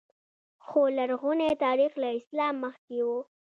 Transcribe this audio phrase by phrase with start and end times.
[0.65, 3.09] خو لرغونی تاریخ له اسلام مخکې و